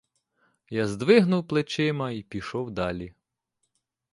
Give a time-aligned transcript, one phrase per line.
[0.69, 3.13] Я здвигнув плечима й пішов далі.